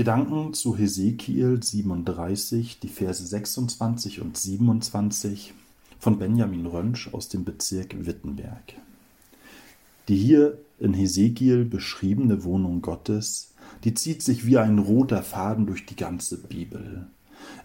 [0.00, 5.52] Gedanken zu Hesekiel 37, die Verse 26 und 27
[5.98, 8.72] von Benjamin Rönsch aus dem Bezirk Wittenberg.
[10.08, 13.52] Die hier in Hesekiel beschriebene Wohnung Gottes,
[13.84, 17.06] die zieht sich wie ein roter Faden durch die ganze Bibel.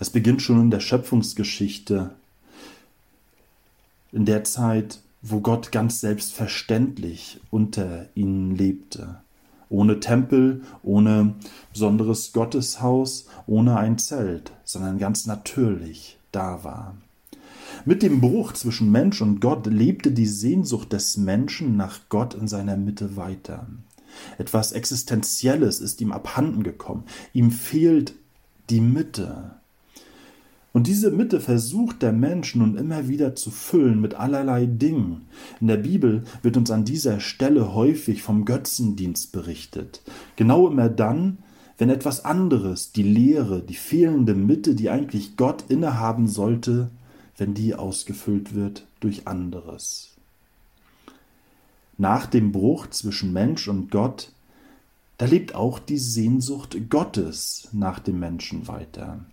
[0.02, 2.12] Es beginnt schon in der Schöpfungsgeschichte,
[4.12, 9.22] in der Zeit, wo Gott ganz selbstverständlich unter ihnen lebte.
[9.70, 11.36] Ohne Tempel, ohne
[11.72, 16.96] besonderes Gotteshaus, ohne ein Zelt, sondern ganz natürlich da war.
[17.84, 22.48] Mit dem Bruch zwischen Mensch und Gott lebte die Sehnsucht des Menschen nach Gott in
[22.48, 23.68] seiner Mitte weiter.
[24.38, 27.04] Etwas Existenzielles ist ihm abhanden gekommen.
[27.34, 28.14] Ihm fehlt
[28.70, 29.56] die Mitte.
[30.76, 35.22] Und diese Mitte versucht der Mensch nun immer wieder zu füllen mit allerlei Dingen.
[35.62, 40.02] In der Bibel wird uns an dieser Stelle häufig vom Götzendienst berichtet.
[40.36, 41.38] Genau immer dann,
[41.78, 46.90] wenn etwas anderes, die Leere, die fehlende Mitte, die eigentlich Gott innehaben sollte,
[47.38, 50.18] wenn die ausgefüllt wird durch anderes.
[51.98, 54.34] Nach dem Bruch zwischen Mensch und Gott,
[55.20, 59.24] da lebt auch die Sehnsucht Gottes nach dem Menschen weiter.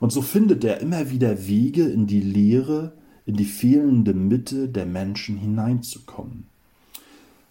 [0.00, 2.92] Und so findet er immer wieder Wege in die Leere,
[3.26, 6.46] in die fehlende Mitte der Menschen hineinzukommen.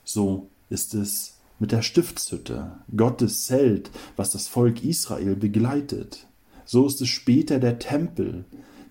[0.03, 6.25] So ist es mit der Stiftshütte, Gottes Zelt, was das Volk Israel begleitet.
[6.65, 8.45] So ist es später der Tempel,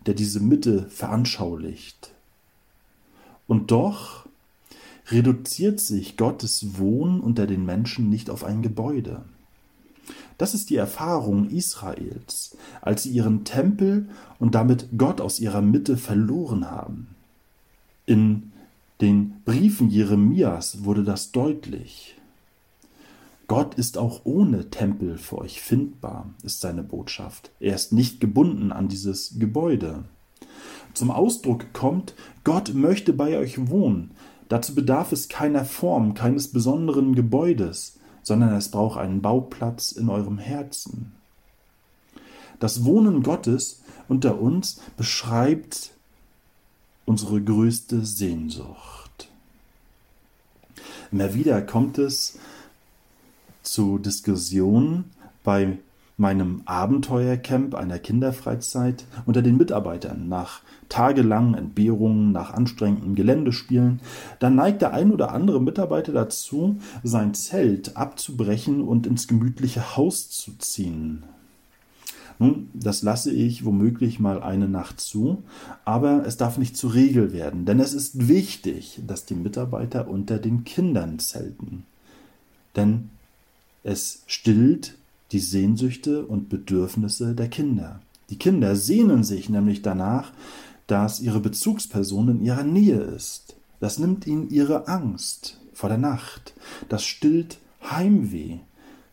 [0.07, 2.13] der diese Mitte veranschaulicht.
[3.47, 4.27] Und doch
[5.09, 9.25] reduziert sich Gottes Wohnen unter den Menschen nicht auf ein Gebäude.
[10.39, 14.09] Das ist die Erfahrung Israels, als sie ihren Tempel
[14.39, 17.09] und damit Gott aus ihrer Mitte verloren haben.
[18.07, 18.53] In
[19.01, 22.15] den Briefen Jeremias wurde das deutlich.
[23.49, 27.51] Gott ist auch ohne Tempel für euch findbar, ist seine Botschaft.
[27.61, 30.05] Er ist nicht gebunden an dieses Gebäude.
[30.95, 34.11] Zum Ausdruck kommt, Gott möchte bei euch wohnen.
[34.49, 40.39] Dazu bedarf es keiner Form, keines besonderen Gebäudes, sondern es braucht einen Bauplatz in eurem
[40.39, 41.13] Herzen.
[42.61, 45.91] Das Wohnen Gottes unter uns beschreibt
[47.07, 49.29] unsere größte Sehnsucht.
[51.11, 52.39] Immer wieder kommt es
[53.63, 55.05] zu Diskussionen
[55.43, 55.79] bei
[56.19, 64.01] meinem Abenteuercamp einer Kinderfreizeit unter den Mitarbeitern nach tagelangen Entbehrungen, nach anstrengenden Geländespielen,
[64.41, 70.29] dann neigt der ein oder andere Mitarbeiter dazu, sein Zelt abzubrechen und ins gemütliche Haus
[70.29, 71.23] zu ziehen.
[72.41, 75.43] Nun, das lasse ich womöglich mal eine Nacht zu,
[75.85, 80.39] aber es darf nicht zur Regel werden, denn es ist wichtig, dass die Mitarbeiter unter
[80.39, 81.85] den Kindern zelten.
[82.77, 83.11] Denn
[83.83, 84.98] es stillt
[85.33, 88.01] die Sehnsüchte und Bedürfnisse der Kinder.
[88.31, 90.33] Die Kinder sehnen sich nämlich danach,
[90.87, 93.57] dass ihre Bezugsperson in ihrer Nähe ist.
[93.81, 96.55] Das nimmt ihnen ihre Angst vor der Nacht.
[96.89, 97.59] Das stillt
[97.91, 98.59] Heimweh.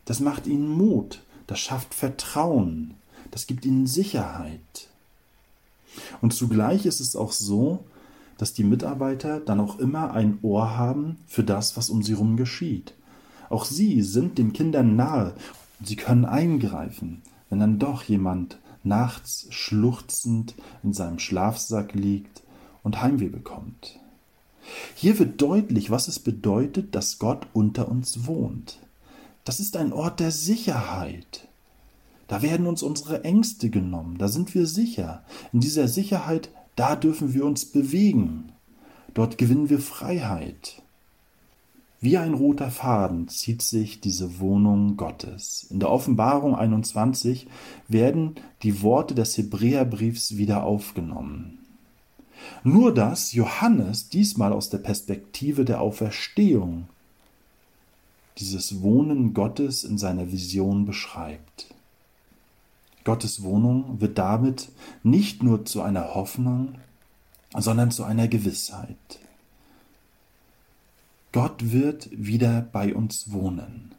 [0.04, 1.22] Das macht ihnen Mut.
[1.46, 2.94] Das schafft Vertrauen.
[3.30, 4.88] Das gibt ihnen Sicherheit.
[6.20, 7.84] Und zugleich ist es auch so,
[8.38, 12.36] dass die Mitarbeiter dann auch immer ein Ohr haben für das, was um sie herum
[12.36, 12.94] geschieht.
[13.48, 15.34] Auch sie sind den Kindern nahe
[15.82, 22.42] sie können eingreifen, wenn dann doch jemand nachts schluchzend in seinem Schlafsack liegt
[22.82, 23.98] und Heimweh bekommt.
[24.94, 28.78] Hier wird deutlich, was es bedeutet, dass Gott unter uns wohnt.
[29.44, 31.48] Das ist ein Ort der Sicherheit.
[32.28, 35.22] Da werden uns unsere Ängste genommen, da sind wir sicher.
[35.52, 38.52] In dieser Sicherheit, da dürfen wir uns bewegen.
[39.14, 40.82] Dort gewinnen wir Freiheit.
[42.00, 45.66] Wie ein roter Faden zieht sich diese Wohnung Gottes.
[45.70, 47.48] In der Offenbarung 21
[47.88, 51.58] werden die Worte des Hebräerbriefs wieder aufgenommen.
[52.64, 56.86] Nur dass Johannes diesmal aus der Perspektive der Auferstehung
[58.38, 61.74] dieses Wohnen Gottes in seiner Vision beschreibt.
[63.04, 64.68] Gottes Wohnung wird damit
[65.02, 66.74] nicht nur zu einer Hoffnung,
[67.56, 68.96] sondern zu einer Gewissheit.
[71.36, 73.94] Gott wird wieder bei uns wohnen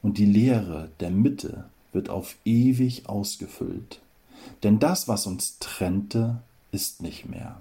[0.00, 4.00] und die Leere der Mitte wird auf ewig ausgefüllt.
[4.62, 7.60] Denn das, was uns trennte, ist nicht mehr.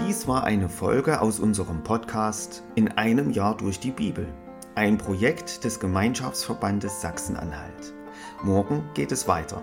[0.00, 4.26] Dies war eine Folge aus unserem Podcast In einem Jahr durch die Bibel,
[4.74, 7.94] ein Projekt des Gemeinschaftsverbandes Sachsen-Anhalt.
[8.42, 9.62] Morgen geht es weiter.